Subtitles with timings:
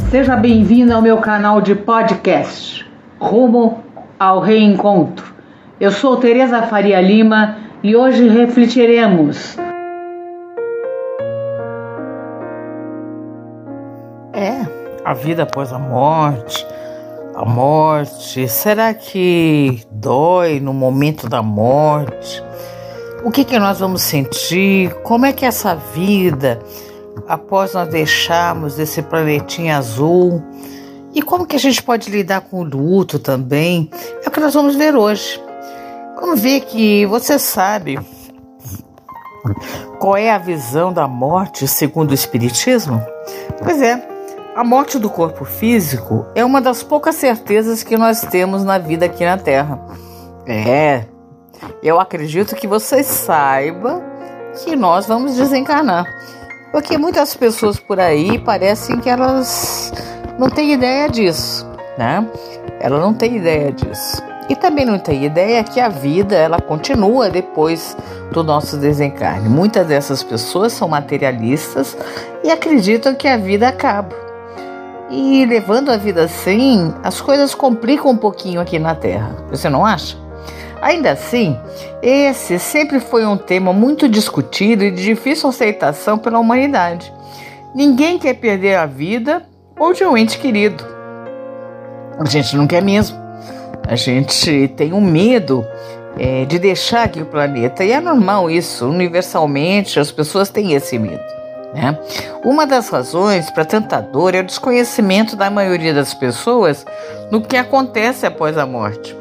[0.08, 3.82] seja bem-vindo ao meu canal de podcast Rumo
[4.20, 5.34] ao Reencontro.
[5.80, 9.56] Eu sou Tereza Faria Lima e hoje refletiremos.
[14.32, 14.64] É,
[15.04, 16.64] a vida após a morte.
[17.34, 22.44] A morte, será que dói no momento da morte?
[23.24, 24.94] O que, que nós vamos sentir?
[25.02, 26.60] Como é que é essa vida
[27.26, 30.42] após nós deixarmos esse planetinha azul?
[31.12, 33.90] E como que a gente pode lidar com o luto também?
[34.24, 35.42] É o que nós vamos ver hoje.
[36.20, 37.98] Vamos ver que você sabe
[39.98, 43.02] qual é a visão da morte segundo o Espiritismo?
[43.62, 44.00] Pois é,
[44.54, 49.06] a morte do corpo físico é uma das poucas certezas que nós temos na vida
[49.06, 49.80] aqui na Terra.
[50.46, 51.04] É,
[51.82, 54.02] eu acredito que você saiba
[54.64, 56.06] que nós vamos desencarnar.
[56.72, 59.92] Porque muitas pessoas por aí parecem que elas
[60.38, 62.26] não têm ideia disso, né?
[62.80, 64.22] Ela não tem ideia disso.
[64.48, 67.96] E também não tem ideia que a vida ela continua depois
[68.32, 69.48] do nosso desencarne.
[69.48, 71.96] Muitas dessas pessoas são materialistas
[72.42, 74.14] e acreditam que a vida acaba.
[75.10, 79.36] E levando a vida assim, as coisas complicam um pouquinho aqui na Terra.
[79.50, 80.27] Você não acha?
[80.80, 81.56] Ainda assim,
[82.02, 87.12] esse sempre foi um tema muito discutido e de difícil aceitação pela humanidade.
[87.74, 89.42] Ninguém quer perder a vida
[89.78, 90.84] ou de um ente querido.
[92.18, 93.16] A gente não quer mesmo.
[93.86, 95.64] A gente tem um medo
[96.18, 97.84] é, de deixar aqui o planeta.
[97.84, 101.22] E é normal isso, universalmente as pessoas têm esse medo.
[101.74, 101.98] Né?
[102.44, 106.84] Uma das razões para tanta dor é o desconhecimento da maioria das pessoas
[107.30, 109.16] no que acontece após a morte.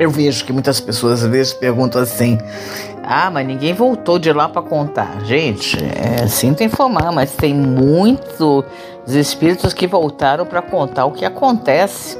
[0.00, 2.38] Eu vejo que muitas pessoas às vezes perguntam assim:
[3.04, 5.20] ah, mas ninguém voltou de lá para contar.
[5.26, 8.64] Gente, é, sinto informar, mas tem muitos
[9.06, 12.18] espíritos que voltaram para contar o que acontece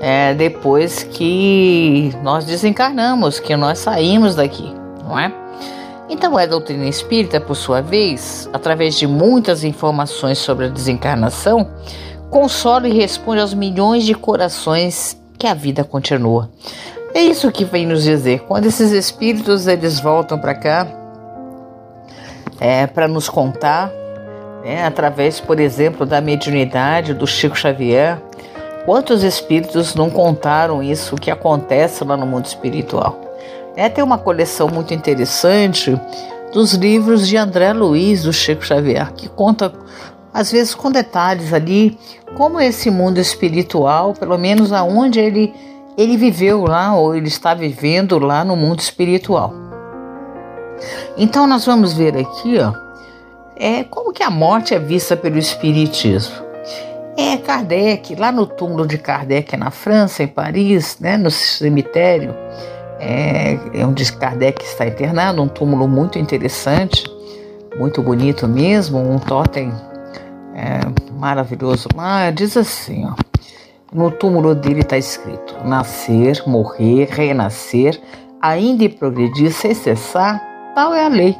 [0.00, 5.32] é, depois que nós desencarnamos, que nós saímos daqui, não é?
[6.08, 11.68] Então, a doutrina espírita, por sua vez, através de muitas informações sobre a desencarnação,
[12.28, 16.50] consola e responde aos milhões de corações que a vida continua.
[17.14, 18.40] É isso que vem nos dizer.
[18.40, 20.86] Quando esses espíritos eles voltam para cá,
[22.60, 23.90] é para nos contar,
[24.64, 28.18] né, através, por exemplo, da mediunidade do Chico Xavier,
[28.84, 33.18] Quantos espíritos não contaram isso, que acontece lá no mundo espiritual?
[33.74, 35.98] É, tem uma coleção muito interessante
[36.52, 39.72] dos livros de André Luiz, do Chico Xavier, que conta,
[40.34, 41.98] às vezes com detalhes ali,
[42.36, 45.54] como esse mundo espiritual, pelo menos aonde ele,
[45.96, 49.52] ele viveu lá, ou ele está vivendo lá no mundo espiritual.
[51.16, 52.72] Então nós vamos ver aqui, ó,
[53.56, 56.44] é, como que a morte é vista pelo Espiritismo.
[57.16, 62.34] É Kardec, lá no túmulo de Kardec na França, em Paris, né, no cemitério,
[62.98, 67.04] é, é onde Kardec está internado, um túmulo muito interessante,
[67.78, 69.72] muito bonito mesmo, um totem
[70.54, 70.80] é,
[71.12, 72.30] maravilhoso lá.
[72.30, 73.14] Diz assim: ó,
[73.94, 78.00] no túmulo dele está escrito: nascer, morrer, renascer,
[78.42, 80.42] ainda e progredir sem cessar,
[80.74, 81.36] tal é a lei.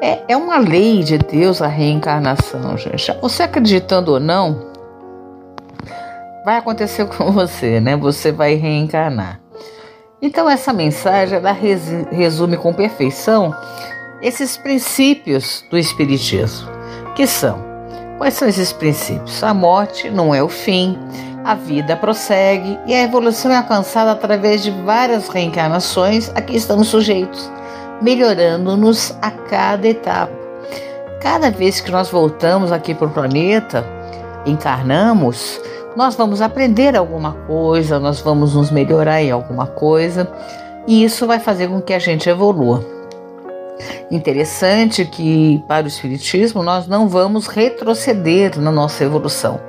[0.00, 3.12] É, é uma lei de Deus a reencarnação, gente.
[3.22, 4.70] Você acreditando ou não,
[6.44, 7.96] vai acontecer com você, né?
[7.96, 9.40] Você vai reencarnar.
[10.20, 13.52] Então essa mensagem ela resume com perfeição
[14.20, 16.68] esses princípios do espiritismo,
[17.16, 17.72] que são
[18.18, 19.42] quais são esses princípios?
[19.42, 20.96] A morte não é o fim,
[21.44, 26.88] a vida prossegue e a evolução é alcançada através de várias reencarnações a que estamos
[26.88, 27.50] sujeitos,
[28.00, 30.32] melhorando-nos a cada etapa.
[31.20, 33.84] Cada vez que nós voltamos aqui para o planeta,
[34.46, 35.60] encarnamos,
[35.96, 40.28] nós vamos aprender alguma coisa, nós vamos nos melhorar em alguma coisa,
[40.86, 42.84] e isso vai fazer com que a gente evolua.
[44.10, 49.60] Interessante que para o Espiritismo nós não vamos retroceder na nossa evolução,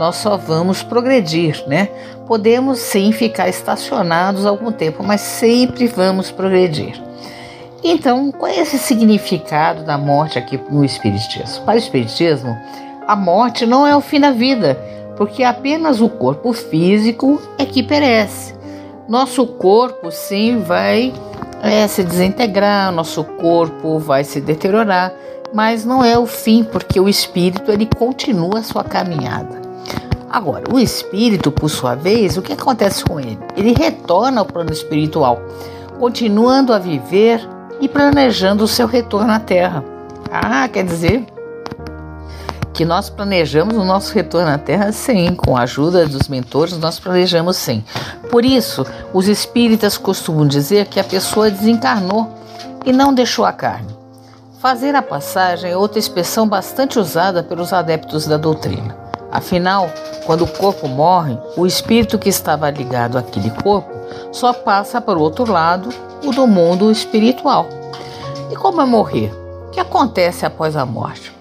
[0.00, 1.90] nós só vamos progredir, né?
[2.26, 6.98] Podemos sim ficar estacionados algum tempo, mas sempre vamos progredir.
[7.84, 11.66] Então, qual é esse significado da morte aqui no Espiritismo?
[11.66, 12.56] Para o Espiritismo,
[13.06, 14.74] a morte não é o fim da vida,
[15.18, 18.54] porque apenas o corpo físico é que perece.
[19.06, 21.12] Nosso corpo sim vai
[21.62, 25.12] é, se desintegrar, nosso corpo vai se deteriorar,
[25.52, 29.59] mas não é o fim, porque o espírito ele continua a sua caminhada.
[30.30, 33.36] Agora, o espírito, por sua vez, o que acontece com ele?
[33.56, 35.42] Ele retorna ao plano espiritual.
[35.98, 37.46] continuando a viver
[37.78, 39.84] e planejando o seu retorno à Terra.
[40.30, 41.26] Ah, quer dizer
[42.72, 46.98] que nós planejamos o nosso retorno à Terra, sim, com a ajuda dos mentores, nós
[46.98, 47.84] planejamos sim.
[48.30, 52.32] Por isso, os espíritas costumam dizer que a pessoa desencarnou
[52.86, 53.94] e não deixou a carne.
[54.58, 58.99] Fazer a passagem é outra expressão bastante usada pelos adeptos da doutrina.
[59.30, 59.88] Afinal,
[60.26, 63.90] quando o corpo morre, o espírito que estava ligado àquele corpo
[64.32, 65.88] só passa para o outro lado,
[66.24, 67.66] o do mundo espiritual.
[68.50, 69.32] E como é morrer?
[69.68, 71.32] O que acontece após a morte?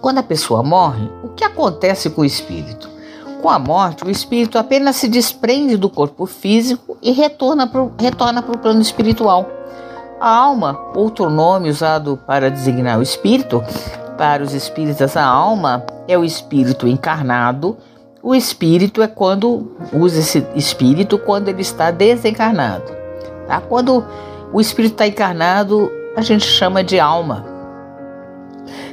[0.00, 2.90] Quando a pessoa morre, o que acontece com o espírito?
[3.40, 8.58] Com a morte, o espírito apenas se desprende do corpo físico e retorna para o
[8.58, 9.48] plano espiritual.
[10.20, 13.64] A alma, outro nome usado para designar o espírito,
[14.16, 17.76] para os espíritas, a alma é o espírito encarnado.
[18.22, 22.92] O espírito é quando usa esse espírito quando ele está desencarnado.
[23.46, 23.60] Tá?
[23.60, 24.04] Quando
[24.52, 27.52] o espírito está encarnado, a gente chama de alma.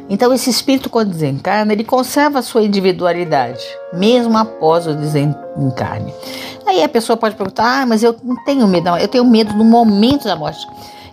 [0.09, 3.63] Então, esse espírito, quando desencarna, ele conserva a sua individualidade,
[3.93, 6.11] mesmo após o desencarne.
[6.65, 8.97] Aí a pessoa pode perguntar: ah, mas eu não tenho medo, não.
[8.97, 10.67] eu tenho medo no momento da morte.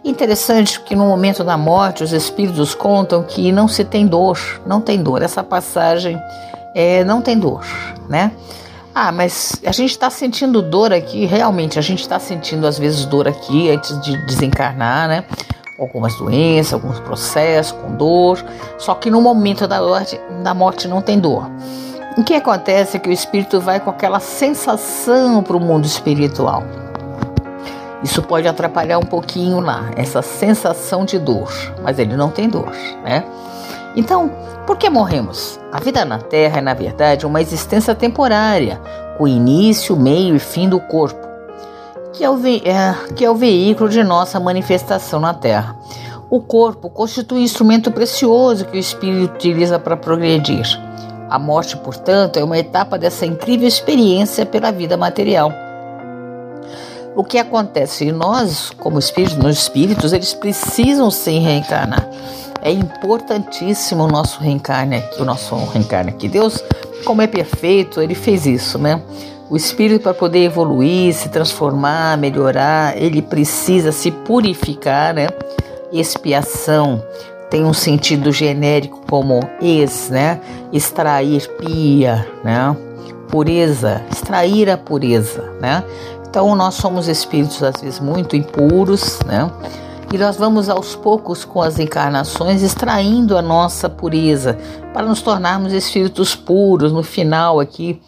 [0.07, 4.81] Interessante que no momento da morte os espíritos contam que não se tem dor, não
[4.81, 5.21] tem dor.
[5.21, 6.17] Essa passagem
[6.77, 7.67] é, não tem dor,
[8.09, 8.31] né?
[8.95, 13.05] Ah, mas a gente está sentindo dor aqui, realmente, a gente está sentindo às vezes
[13.05, 15.25] dor aqui antes de desencarnar, né?
[15.79, 18.43] algumas doenças, alguns processos com dor,
[18.79, 21.51] só que no momento da morte, da morte não tem dor.
[22.17, 26.63] O que acontece é que o espírito vai com aquela sensação para o mundo espiritual.
[28.03, 31.51] Isso pode atrapalhar um pouquinho lá, essa sensação de dor,
[31.83, 32.71] mas ele não tem dor,
[33.03, 33.25] né?
[33.97, 34.31] Então,
[34.67, 35.59] por que morremos?
[35.73, 38.81] A vida na Terra é, na verdade, uma existência temporária,
[39.17, 41.27] com início, meio e fim do corpo
[42.17, 45.77] que é, o é, que é o veículo de nossa manifestação na Terra.
[46.31, 50.67] O corpo constitui um instrumento precioso que o espírito utiliza para progredir.
[51.29, 55.53] A morte, portanto, é uma etapa dessa incrível experiência pela vida material.
[57.17, 58.13] O que acontece?
[58.13, 62.07] Nós, como espíritos, nos espíritos, eles precisam sim reencarnar.
[62.61, 66.29] É importantíssimo o nosso reencarne aqui, o nosso reencarne aqui.
[66.29, 66.63] Deus,
[67.07, 69.01] como é perfeito, ele fez isso, né?
[69.49, 75.29] O espírito, para poder evoluir, se transformar, melhorar, ele precisa se purificar, né?
[75.91, 77.03] Expiação
[77.49, 80.41] tem um sentido genérico como ex, né?
[80.71, 82.77] Extrair pia, né?
[83.29, 85.83] Pureza, extrair a pureza, né?
[86.29, 89.51] Então nós somos espíritos às vezes muito impuros, né?
[90.13, 94.57] E nós vamos aos poucos com as encarnações extraindo a nossa pureza
[94.93, 98.01] para nos tornarmos espíritos puros no final aqui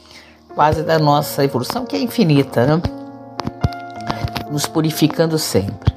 [0.55, 2.83] quase da nossa evolução, que é infinita, né?
[4.51, 5.93] nos purificando sempre.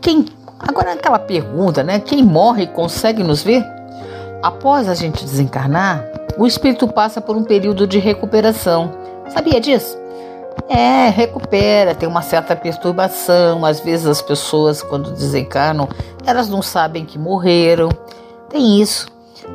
[0.00, 0.26] Quem
[0.58, 2.00] agora aquela pergunta, né?
[2.00, 3.64] Quem morre consegue nos ver?
[4.42, 6.04] Após a gente desencarnar,
[6.38, 8.90] o espírito passa por um período de recuperação.
[9.28, 9.99] Sabia disso?
[10.68, 13.64] É, recupera, tem uma certa perturbação.
[13.64, 15.88] Às vezes as pessoas, quando desencarnam,
[16.24, 17.88] elas não sabem que morreram.
[18.48, 19.08] Tem isso.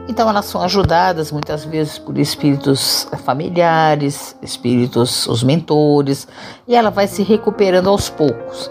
[0.07, 6.27] Então elas são ajudadas muitas vezes por espíritos familiares, espíritos, os mentores,
[6.67, 8.69] e ela vai se recuperando aos poucos.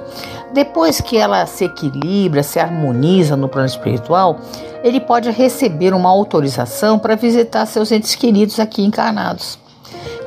[0.53, 4.39] Depois que ela se equilibra, se harmoniza no plano espiritual,
[4.85, 9.59] ele pode receber uma autorização para visitar seus entes queridos aqui encarnados.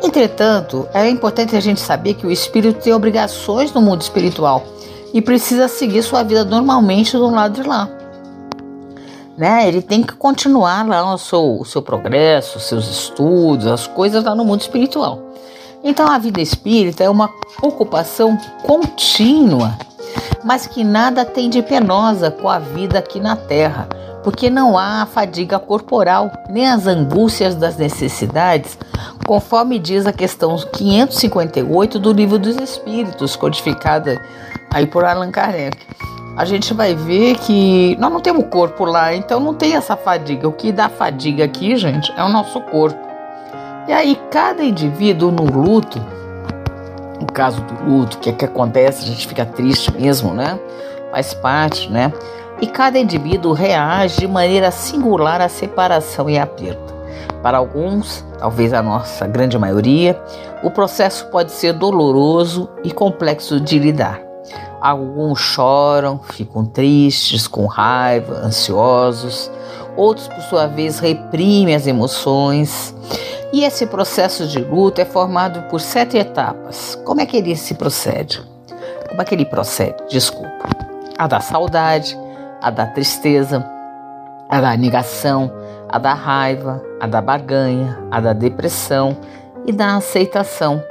[0.03, 4.63] Entretanto, é importante a gente saber que o espírito tem obrigações no mundo espiritual
[5.13, 7.89] e precisa seguir sua vida normalmente do lado de lá
[9.37, 9.67] né?
[9.67, 14.33] Ele tem que continuar lá o seu, o seu progresso, seus estudos, as coisas lá
[14.33, 15.21] no mundo espiritual.
[15.83, 17.29] Então a vida espírita é uma
[17.61, 19.77] ocupação contínua,
[20.43, 23.87] mas que nada tem de penosa com a vida aqui na Terra,
[24.23, 28.77] porque não há a fadiga corporal, nem as angústias das necessidades,
[29.27, 34.19] conforme diz a questão 558 do Livro dos Espíritos, codificada
[34.73, 35.77] aí por Allan Kardec
[36.37, 40.47] a gente vai ver que nós não temos corpo lá, então não tem essa fadiga.
[40.47, 42.99] O que dá fadiga aqui, gente, é o nosso corpo.
[43.87, 45.99] E aí, cada indivíduo no luto,
[47.19, 50.59] no caso do luto, que é que acontece, a gente fica triste mesmo, né?
[51.09, 52.13] Faz parte, né?
[52.61, 56.96] E cada indivíduo reage de maneira singular à separação e à perda.
[57.41, 60.19] Para alguns, talvez a nossa grande maioria,
[60.63, 64.21] o processo pode ser doloroso e complexo de lidar.
[64.81, 69.51] Alguns choram, ficam tristes, com raiva, ansiosos.
[69.95, 72.93] Outros, por sua vez, reprimem as emoções.
[73.51, 76.95] E esse processo de luto é formado por sete etapas.
[77.03, 78.41] Como é que ele se procede?
[79.17, 79.95] como é que ele procede?
[80.09, 80.69] Desculpa.
[81.17, 82.15] A da saudade,
[82.61, 83.65] a da tristeza,
[84.47, 85.51] a da negação,
[85.89, 89.17] a da raiva, a da baganha, a da depressão
[89.65, 90.83] e da aceitação.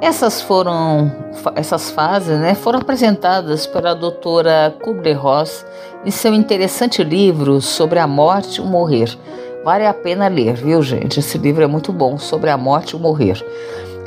[0.00, 1.12] Essas foram
[1.54, 5.64] essas fases, né, foram apresentadas pela doutora Kubler-Ross
[6.04, 9.16] em seu interessante livro sobre a morte e o morrer.
[9.62, 11.20] Vale a pena ler, viu, gente?
[11.20, 13.44] Esse livro é muito bom sobre a morte e o morrer.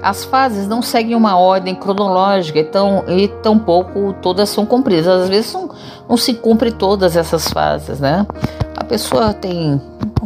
[0.04, 5.08] As fases não seguem uma ordem cronológica e, tão, e tampouco todas são cumpridas.
[5.08, 5.70] Às vezes não,
[6.10, 8.28] não se cumpre todas essas fases, né?
[8.76, 9.82] A pessoa tem,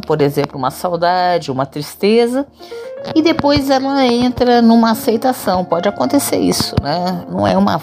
[0.08, 2.48] por exemplo, uma saudade, uma tristeza,
[3.14, 5.64] e depois ela entra numa aceitação.
[5.64, 7.24] Pode acontecer isso, né?
[7.30, 7.80] Não é uma,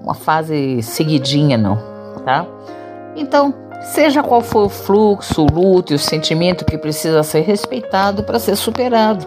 [0.00, 1.76] uma fase seguidinha, não,
[2.24, 2.46] tá?
[3.14, 8.22] Então, seja qual for o fluxo, o luto e o sentimento que precisa ser respeitado
[8.22, 9.26] para ser superado.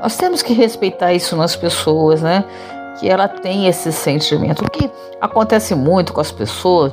[0.00, 2.44] Nós temos que respeitar isso nas pessoas, né?
[2.98, 4.64] Que ela tem esse sentimento.
[4.64, 4.90] O que
[5.20, 6.92] acontece muito com as pessoas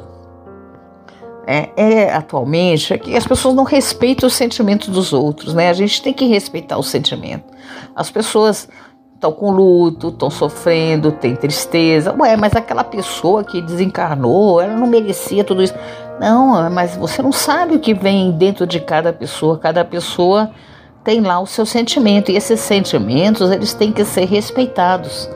[1.48, 5.70] é, é, atualmente é que as pessoas não respeitam os sentimentos dos outros, né?
[5.70, 7.46] A gente tem que respeitar o sentimento.
[7.96, 8.68] As pessoas
[9.14, 12.16] estão com luto, estão sofrendo, têm tristeza.
[12.20, 15.76] Ué, mas aquela pessoa que desencarnou, ela não merecia tudo isso.
[16.20, 19.58] Não, mas você não sabe o que vem dentro de cada pessoa.
[19.58, 20.50] Cada pessoa
[21.06, 25.30] tem lá o seu sentimento e esses sentimentos eles têm que ser respeitados,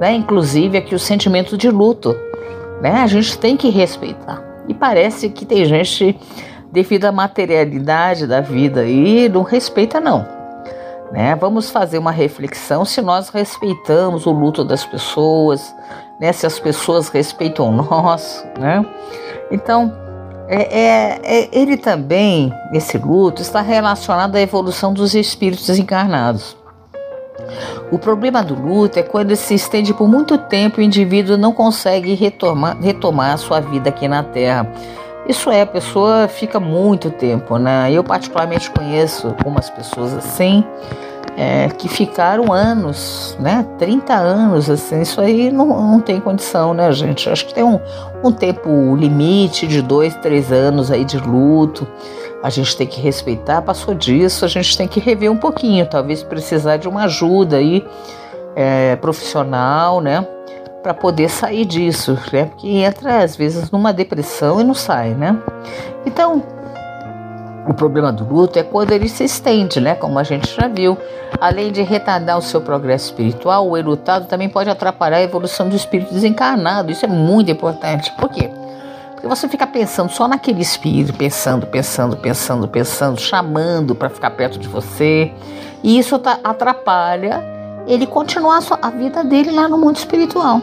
[0.00, 0.14] né?
[0.14, 2.16] Inclusive aqui o sentimento de luto,
[2.80, 3.02] né?
[3.02, 4.42] A gente tem que respeitar.
[4.68, 6.16] E parece que tem gente
[6.70, 10.24] devido à materialidade da vida e não respeita não.
[11.12, 11.34] Né?
[11.36, 15.74] Vamos fazer uma reflexão se nós respeitamos o luto das pessoas,
[16.20, 16.32] né?
[16.32, 18.86] Se as pessoas respeitam nós, né?
[19.50, 20.05] Então
[20.48, 26.56] é, é, é, ele também, esse luto, está relacionado à evolução dos espíritos encarnados.
[27.90, 31.36] O problema do luto é quando ele se estende por muito tempo e o indivíduo
[31.36, 34.72] não consegue retomar, retomar a sua vida aqui na Terra.
[35.28, 37.90] Isso é, a pessoa fica muito tempo, né?
[37.90, 40.64] Eu particularmente conheço algumas pessoas assim,
[41.36, 43.66] é, que ficaram anos, né?
[43.78, 47.28] 30 anos, assim, isso aí não, não tem condição, né, gente?
[47.28, 47.80] Acho que tem um,
[48.22, 51.86] um tempo limite de dois, três anos aí de luto.
[52.42, 56.22] A gente tem que respeitar, passou disso, a gente tem que rever um pouquinho, talvez
[56.22, 57.84] precisar de uma ajuda aí
[58.54, 60.26] é, profissional, né?
[60.82, 62.44] Para poder sair disso, né?
[62.46, 65.36] Porque entra às vezes numa depressão e não sai, né?
[66.06, 66.42] Então,
[67.66, 69.94] o problema do luto é quando ele se estende, né?
[69.94, 70.96] Como a gente já viu.
[71.40, 75.74] Além de retardar o seu progresso espiritual, o elutado também pode atrapalhar a evolução do
[75.74, 76.92] espírito desencarnado.
[76.92, 78.12] Isso é muito importante.
[78.12, 78.50] Por quê?
[79.12, 84.58] Porque você fica pensando só naquele espírito, pensando, pensando, pensando, pensando, chamando para ficar perto
[84.58, 85.32] de você.
[85.82, 87.42] E isso atrapalha
[87.86, 90.60] ele continuar a vida dele lá no mundo espiritual.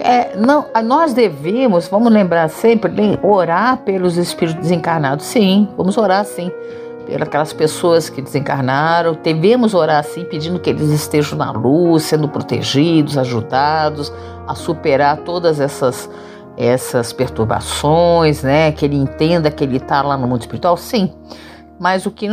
[0.00, 5.26] É, não, nós devemos, vamos lembrar sempre, orar pelos espíritos desencarnados.
[5.26, 6.50] Sim, vamos orar sim.
[7.06, 13.16] Pelas pessoas que desencarnaram, devemos orar sim, pedindo que eles estejam na luz, sendo protegidos,
[13.16, 14.12] ajudados
[14.46, 16.08] a superar todas essas
[16.58, 18.72] essas perturbações, né?
[18.72, 21.14] Que ele entenda que ele está lá no mundo espiritual, sim.
[21.78, 22.28] Mas o que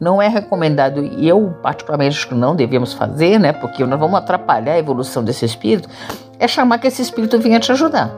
[0.00, 3.52] não é recomendado, e eu particularmente acho que não devemos fazer, né?
[3.52, 5.88] Porque nós vamos atrapalhar a evolução desse espírito,
[6.44, 8.10] é chamar que esse espírito venha te ajudar.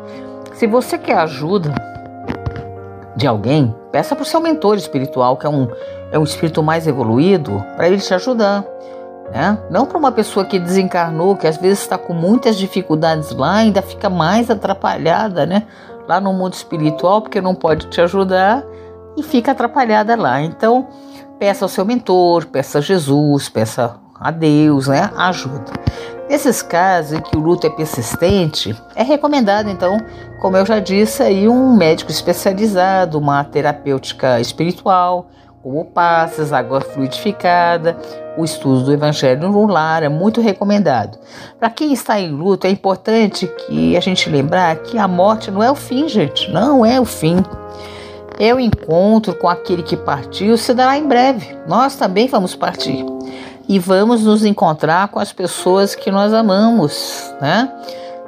[0.54, 1.72] Se você quer ajuda
[3.16, 5.68] de alguém, peça para o seu mentor espiritual, que é um,
[6.10, 8.64] é um espírito mais evoluído, para ele te ajudar.
[9.32, 9.58] Né?
[9.70, 13.82] Não para uma pessoa que desencarnou, que às vezes está com muitas dificuldades lá, ainda
[13.82, 15.64] fica mais atrapalhada, né?
[16.06, 18.64] Lá no mundo espiritual, porque não pode te ajudar
[19.16, 20.40] e fica atrapalhada lá.
[20.40, 20.86] Então,
[21.38, 25.10] peça ao seu mentor, peça a Jesus, peça a Deus, né?
[25.16, 25.72] Ajuda.
[26.28, 29.96] Nesses casos em que o luto é persistente, é recomendado, então,
[30.40, 35.30] como eu já disse, aí um médico especializado, uma terapêutica espiritual,
[35.62, 37.96] como passes, água fluidificada,
[38.36, 41.16] o estudo do Evangelho no lar é muito recomendado.
[41.60, 45.62] Para quem está em luto, é importante que a gente lembrar que a morte não
[45.62, 47.36] é o fim, gente, não é o fim.
[48.38, 51.56] É o encontro com aquele que partiu se dará em breve.
[51.66, 53.04] Nós também vamos partir
[53.68, 57.70] e vamos nos encontrar com as pessoas que nós amamos, né?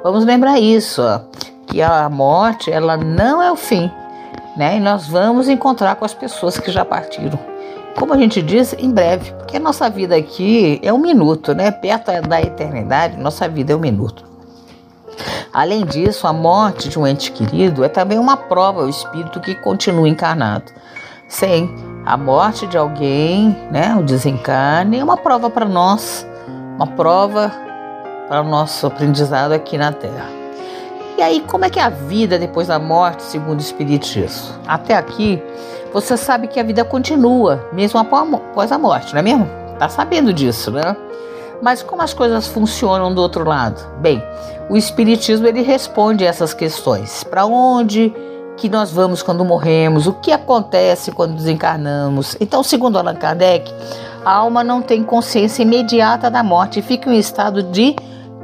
[0.03, 1.21] Vamos lembrar isso, ó,
[1.67, 3.91] que a morte ela não é o fim,
[4.57, 4.77] né?
[4.77, 7.39] E nós vamos encontrar com as pessoas que já partiram.
[7.97, 11.71] Como a gente diz, em breve, porque a nossa vida aqui é um minuto, né?
[11.71, 14.23] Perto da eternidade, nossa vida é um minuto.
[15.53, 19.55] Além disso, a morte de um ente querido é também uma prova ao espírito que
[19.55, 20.71] continua encarnado.
[21.27, 21.69] Sim,
[22.05, 26.25] a morte de alguém, né, o desencarne, é uma prova para nós,
[26.75, 27.51] uma prova
[28.27, 30.29] para o nosso aprendizado aqui na Terra.
[31.17, 34.55] E aí, como é que é a vida depois da morte, segundo o Espiritismo?
[34.65, 35.41] Até aqui,
[35.93, 39.49] você sabe que a vida continua, mesmo após a morte, não é mesmo?
[39.77, 40.95] Tá sabendo disso, né?
[41.61, 43.85] Mas como as coisas funcionam do outro lado?
[43.97, 44.23] Bem,
[44.69, 47.23] o Espiritismo ele responde essas questões.
[47.25, 48.13] Para onde
[48.59, 50.05] que nós vamos quando morremos?
[50.05, 52.35] O que acontece quando desencarnamos?
[52.39, 53.73] Então, segundo Allan Kardec,
[54.23, 57.95] a alma não tem consciência imediata da morte e fica em um estado de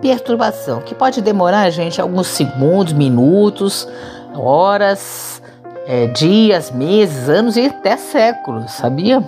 [0.02, 3.88] perturbação, que pode demorar, gente, alguns segundos, minutos,
[4.34, 5.42] horas,
[5.86, 9.22] é, dias, meses, anos e até séculos, sabia?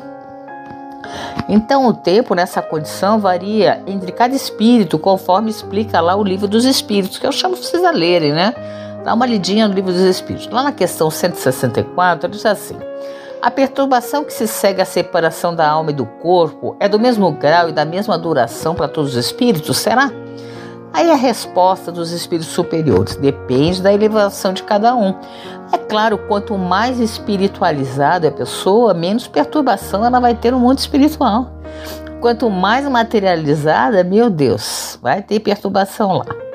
[1.49, 6.65] Então, o tempo nessa condição varia entre cada espírito, conforme explica lá o livro dos
[6.65, 8.53] espíritos, que eu chamo vocês a lerem, né?
[9.07, 10.49] Dá uma lidinha no livro dos espíritos.
[10.49, 12.75] Lá na questão 164, diz assim:
[13.41, 17.31] A perturbação que se segue à separação da alma e do corpo é do mesmo
[17.31, 19.77] grau e da mesma duração para todos os espíritos?
[19.77, 20.11] Será?
[20.91, 25.15] Aí a resposta dos espíritos superiores depende da elevação de cada um.
[25.71, 30.79] É claro, quanto mais espiritualizada é a pessoa, menos perturbação ela vai ter no mundo
[30.79, 31.49] espiritual.
[32.19, 36.46] Quanto mais materializada, meu Deus, vai ter perturbação lá.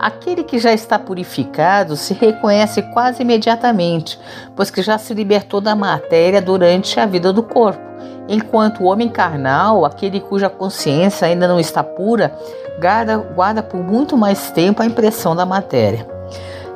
[0.00, 4.18] Aquele que já está purificado se reconhece quase imediatamente,
[4.56, 7.82] pois que já se libertou da matéria durante a vida do corpo.
[8.26, 12.34] Enquanto o homem carnal, aquele cuja consciência ainda não está pura,
[12.80, 16.08] guarda, guarda por muito mais tempo a impressão da matéria.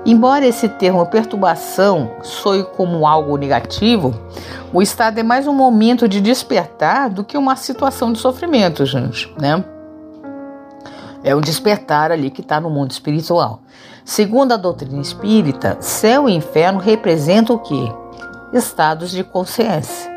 [0.04, 4.14] Embora esse termo perturbação soe como algo negativo,
[4.70, 9.34] o estado é mais um momento de despertar do que uma situação de sofrimento, gente,
[9.40, 9.64] né?
[11.24, 13.60] É um despertar ali que está no mundo espiritual.
[14.04, 17.92] Segundo a doutrina espírita, céu e inferno representam o que?
[18.52, 20.12] Estados de consciência.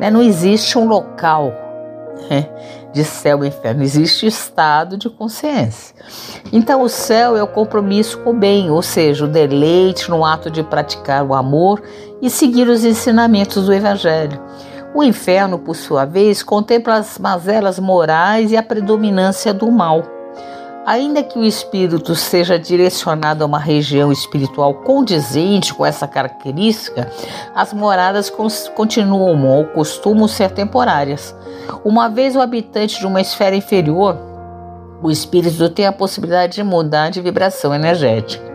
[0.00, 0.10] Né?
[0.10, 1.52] Não existe um local
[2.28, 2.48] né?
[2.92, 5.94] de céu e inferno, existe estado de consciência.
[6.52, 10.50] Então, o céu é o compromisso com o bem, ou seja, o deleite no ato
[10.50, 11.80] de praticar o amor
[12.20, 14.40] e seguir os ensinamentos do Evangelho.
[14.92, 20.17] O inferno, por sua vez, contempla as mazelas morais e a predominância do mal.
[20.88, 27.12] Ainda que o espírito seja direcionado a uma região espiritual condizente com essa característica,
[27.54, 28.32] as moradas
[28.74, 31.36] continuam ou costumam ser temporárias.
[31.84, 34.16] Uma vez o habitante de uma esfera inferior,
[35.02, 38.50] o espírito tem a possibilidade de mudar de vibração energética.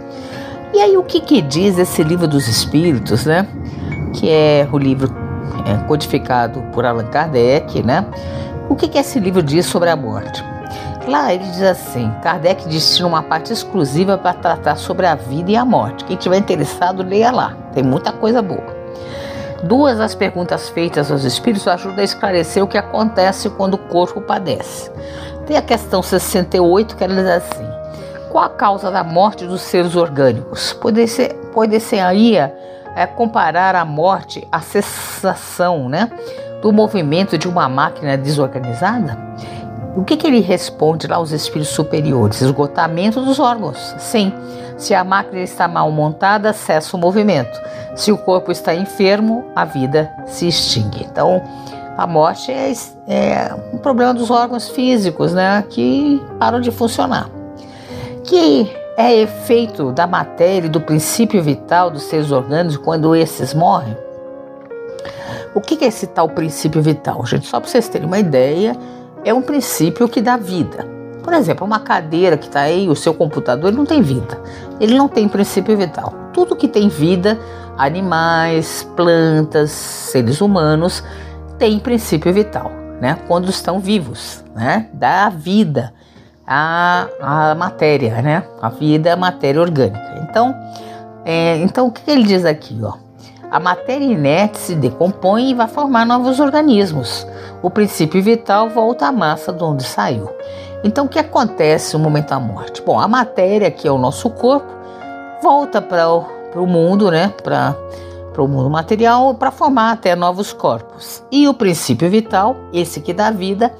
[0.73, 3.47] E aí o que, que diz esse livro dos espíritos, né?
[4.11, 5.07] Que é o livro
[5.67, 8.03] é, codificado por Allan Kardec, né?
[8.67, 10.52] O que, que esse livro diz sobre a morte?
[11.07, 15.55] Lá ele diz assim: Kardec destina uma parte exclusiva para tratar sobre a vida e
[15.55, 16.05] a morte.
[16.05, 17.57] Quem tiver interessado, leia lá.
[17.73, 18.73] Tem muita coisa boa.
[19.63, 24.21] Duas das perguntas feitas aos espíritos ajudam a esclarecer o que acontece quando o corpo
[24.21, 24.91] padece.
[25.45, 27.67] Tem a questão 68 que ela diz assim:
[28.29, 30.73] Qual a causa da morte dos seres orgânicos?
[30.73, 36.09] Pode ser, pode ser aí é, comparar a morte à cessação né,
[36.61, 39.17] do movimento de uma máquina desorganizada?
[39.95, 42.41] O que, que ele responde lá aos espíritos superiores?
[42.41, 43.95] Esgotamento dos órgãos.
[43.99, 44.33] Sim.
[44.75, 47.61] Se a máquina está mal montada, cessa o movimento.
[47.95, 51.05] Se o corpo está enfermo, a vida se extingue.
[51.05, 51.43] Então,
[51.95, 52.73] a morte é,
[53.07, 55.63] é um problema dos órgãos físicos, né?
[55.69, 57.29] Que param de funcionar.
[58.23, 63.95] Que é efeito da matéria e do princípio vital dos seres orgânicos quando esses morrem?
[65.53, 67.45] O que é esse tal princípio vital, gente?
[67.45, 68.75] Só para vocês terem uma ideia,
[69.25, 70.87] é um princípio que dá vida.
[71.23, 74.37] Por exemplo, uma cadeira que está aí, o seu computador, ele não tem vida.
[74.79, 76.13] Ele não tem princípio vital.
[76.33, 77.39] Tudo que tem vida,
[77.77, 81.03] animais, plantas, seres humanos,
[81.57, 83.17] tem princípio vital, né?
[83.27, 84.89] Quando estão vivos, né?
[84.93, 85.93] Dá vida
[86.45, 88.43] à, à matéria, né?
[88.61, 90.27] A vida é matéria orgânica.
[90.29, 90.53] Então,
[91.23, 93.02] é, então o que ele diz aqui, ó?
[93.53, 97.27] A matéria inerte se decompõe e vai formar novos organismos.
[97.61, 100.27] O princípio vital volta à massa de onde saiu.
[100.83, 102.81] Então, o que acontece no momento da morte?
[102.81, 104.73] Bom, a matéria, que é o nosso corpo,
[105.43, 107.31] volta para o mundo, né?
[107.43, 107.75] Para
[108.39, 111.23] o mundo material, para formar até novos corpos.
[111.31, 113.71] E o princípio vital, esse que dá vida,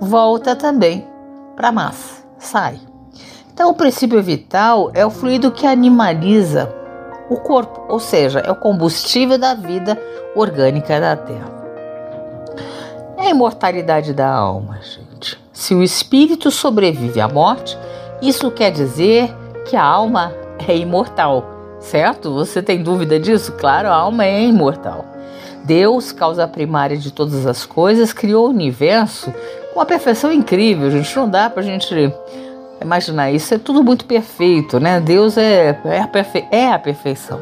[0.00, 1.06] volta também
[1.54, 2.80] para a massa, sai.
[3.52, 6.79] Então, o princípio vital é o fluido que animaliza
[7.30, 9.96] o corpo, ou seja, é o combustível da vida
[10.34, 11.60] orgânica da Terra.
[13.16, 15.38] É a imortalidade da alma, gente.
[15.52, 17.78] Se o espírito sobrevive à morte,
[18.20, 19.32] isso quer dizer
[19.66, 20.32] que a alma
[20.66, 21.44] é imortal,
[21.78, 22.34] certo?
[22.34, 23.52] Você tem dúvida disso?
[23.52, 25.04] Claro, a alma é imortal.
[25.64, 29.32] Deus, causa primária de todas as coisas, criou o universo
[29.72, 31.14] com uma perfeição incrível, gente.
[31.14, 31.94] Não dá pra gente
[32.80, 35.00] Imaginar isso é tudo muito perfeito, né?
[35.00, 37.40] Deus é, é, a, perfe é a perfeição.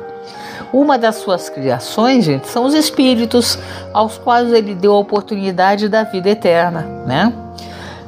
[0.73, 3.59] Uma das suas criações, gente, são os espíritos
[3.95, 7.33] aos quais ele deu a oportunidade da vida eterna, né?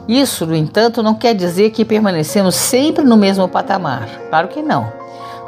[0.09, 4.09] Isso, no entanto, não quer dizer que permanecemos sempre no mesmo patamar.
[4.29, 4.93] Claro que não.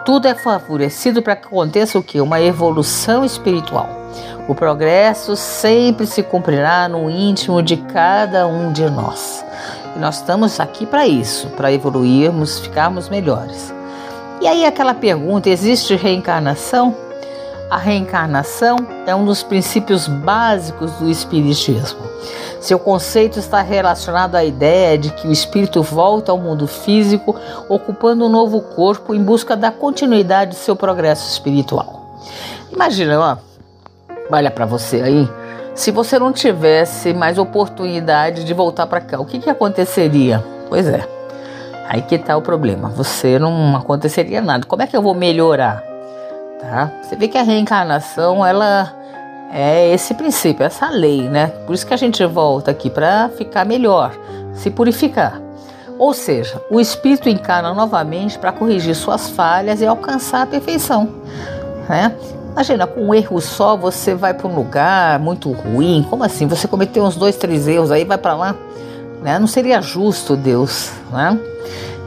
[0.04, 2.20] Tudo é favorecido para que aconteça o que?
[2.20, 4.01] Uma evolução espiritual.
[4.52, 9.42] O progresso sempre se cumprirá no íntimo de cada um de nós.
[9.96, 13.72] E nós estamos aqui para isso, para evoluirmos, ficarmos melhores.
[14.42, 16.94] E aí aquela pergunta: existe reencarnação?
[17.70, 22.00] A reencarnação é um dos princípios básicos do Espiritismo.
[22.60, 27.34] Seu conceito está relacionado à ideia de que o espírito volta ao mundo físico,
[27.70, 32.02] ocupando um novo corpo em busca da continuidade de seu progresso espiritual.
[32.70, 33.51] Imagina, ó,
[34.30, 35.28] olha para você aí,
[35.74, 40.44] se você não tivesse mais oportunidade de voltar para cá, o que, que aconteceria?
[40.68, 41.06] Pois é,
[41.92, 42.88] Aí que tá o problema.
[42.88, 44.64] Você não aconteceria nada.
[44.66, 45.82] Como é que eu vou melhorar?
[46.58, 46.90] Tá?
[47.02, 48.90] Você vê que a reencarnação, ela
[49.52, 51.48] é esse princípio, essa lei, né?
[51.66, 54.12] Por isso que a gente volta aqui para ficar melhor,
[54.54, 55.38] se purificar.
[55.98, 61.10] Ou seja, o espírito encarna novamente para corrigir suas falhas e alcançar a perfeição,
[61.90, 62.16] né?
[62.52, 66.06] Imagina, com um erro só você vai para um lugar muito ruim.
[66.08, 66.46] Como assim?
[66.46, 68.54] Você cometeu uns dois, três erros, aí vai para lá?
[69.22, 69.38] Né?
[69.38, 71.38] Não seria justo Deus, né?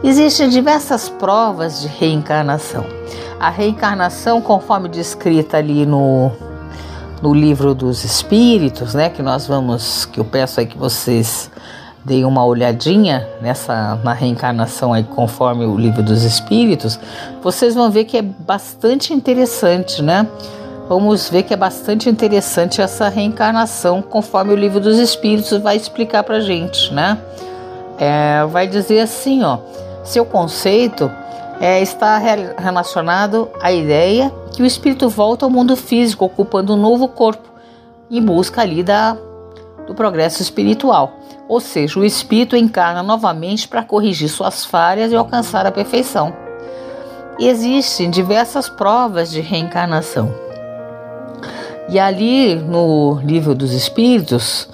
[0.04, 2.86] Existem diversas provas de reencarnação.
[3.40, 6.32] A reencarnação, conforme descrita ali no,
[7.24, 11.50] no livro dos Espíritos, né, que nós vamos, que eu peço aí que vocês
[12.06, 17.00] deem uma olhadinha nessa na reencarnação aí conforme o livro dos Espíritos,
[17.42, 20.28] vocês vão ver que é bastante interessante, né?
[20.88, 26.24] Vamos ver que é bastante interessante essa reencarnação conforme o livro dos Espíritos vai explicar
[26.24, 27.18] para gente, né?
[27.98, 29.58] É, vai dizer assim, ó
[30.06, 31.12] seu conceito
[31.60, 32.18] é, está
[32.58, 37.50] relacionado à ideia que o espírito volta ao mundo físico, ocupando um novo corpo,
[38.10, 39.18] em busca ali da,
[39.88, 41.12] do progresso espiritual.
[41.48, 46.36] Ou seja, o espírito encarna novamente para corrigir suas falhas e alcançar a perfeição.
[47.38, 50.34] E existem diversas provas de reencarnação.
[51.90, 54.68] E ali no livro dos Espíritos,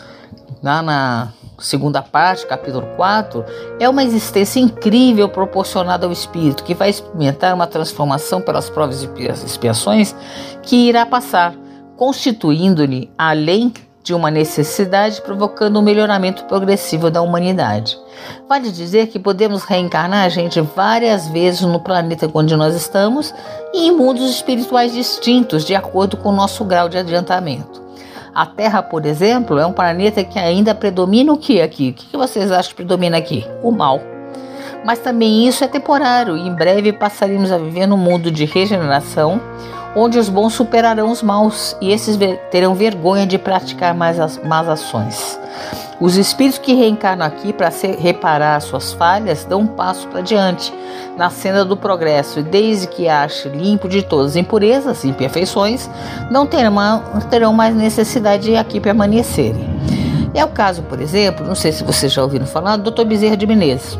[0.63, 3.43] lá na segunda parte, capítulo 4,
[3.79, 9.07] é uma existência incrível proporcionada ao espírito, que vai experimentar uma transformação pelas provas e
[9.45, 10.15] expiações
[10.63, 11.53] que irá passar,
[11.97, 17.97] constituindo-lhe, além de uma necessidade, provocando um melhoramento progressivo da humanidade.
[18.47, 23.33] Vale dizer que podemos reencarnar a gente várias vezes no planeta onde nós estamos
[23.73, 27.81] e em mundos espirituais distintos, de acordo com o nosso grau de adiantamento.
[28.33, 31.89] A Terra, por exemplo, é um planeta que ainda predomina o que aqui?
[31.89, 33.45] O que vocês acham que predomina aqui?
[33.61, 33.99] O mal.
[34.85, 39.39] Mas também isso é temporário e em breve passaremos a viver num mundo de regeneração,
[39.95, 42.17] onde os bons superarão os maus e esses
[42.49, 45.39] terão vergonha de praticar mais as más ações.
[45.99, 50.73] Os espíritos que reencarnam aqui para reparar suas falhas dão um passo para diante
[51.15, 55.87] na senda do progresso e desde que ache limpo de todas as impurezas e imperfeições,
[56.31, 59.69] não terão, terão mais necessidade de aqui permanecerem.
[60.33, 63.03] É o caso, por exemplo, não sei se vocês já ouviram falar, do Dr.
[63.03, 63.99] Bezerra de Menezes,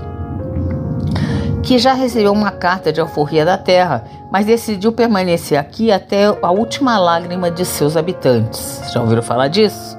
[1.64, 6.52] que já recebeu uma carta de alforria da terra, mas decidiu permanecer aqui até a
[6.52, 8.82] última lágrima de seus habitantes.
[8.92, 9.98] Já ouviram falar disso?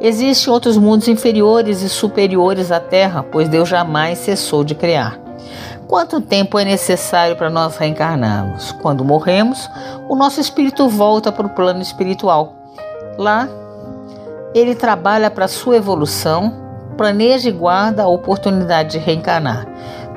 [0.00, 5.18] Existem outros mundos inferiores e superiores à Terra, pois Deus jamais cessou de criar.
[5.86, 8.72] Quanto tempo é necessário para nós reencarnarmos?
[8.72, 9.68] Quando morremos,
[10.08, 12.54] o nosso espírito volta para o plano espiritual.
[13.18, 13.48] Lá,
[14.54, 16.54] ele trabalha para sua evolução,
[17.00, 19.66] planeja e guarda a oportunidade de reencarnar.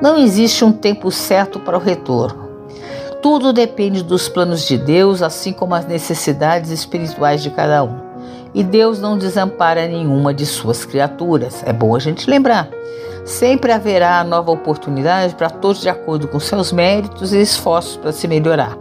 [0.02, 2.46] Não existe um tempo certo para o retorno.
[3.22, 8.04] Tudo depende dos planos de Deus, assim como as necessidades espirituais de cada um
[8.54, 11.62] e Deus não desampara nenhuma de suas criaturas.
[11.66, 12.68] É bom a gente lembrar.
[13.24, 18.28] Sempre haverá nova oportunidade para todos de acordo com seus méritos e esforços para se
[18.28, 18.78] melhorar.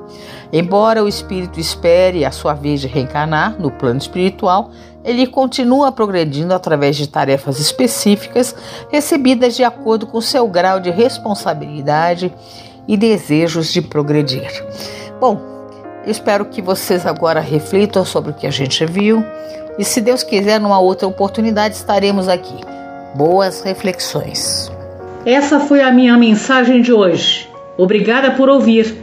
[0.54, 4.70] Embora o espírito espere a sua vez de reencarnar no plano espiritual,
[5.04, 8.56] ele continua progredindo através de tarefas específicas
[8.92, 12.32] recebidas de acordo com seu grau de responsabilidade
[12.88, 14.48] e desejos de progredir.
[15.20, 15.42] Bom,
[16.06, 19.24] espero que vocês agora reflitam sobre o que a gente viu,
[19.80, 22.60] e se Deus quiser, numa outra oportunidade estaremos aqui.
[23.16, 24.72] Boas reflexões.
[25.26, 27.50] Essa foi a minha mensagem de hoje.
[27.76, 29.03] Obrigada por ouvir.